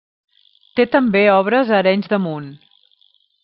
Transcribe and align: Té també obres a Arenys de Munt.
Té 0.79 0.85
també 0.95 1.21
obres 1.35 1.71
a 1.75 1.77
Arenys 1.83 2.13
de 2.15 2.21
Munt. 2.27 2.49